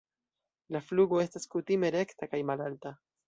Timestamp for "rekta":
1.99-2.31